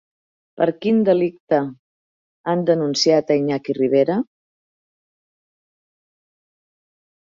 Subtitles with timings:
[0.61, 1.59] Per quin delicte
[2.53, 4.19] han denunciat a Iñaki Rivera?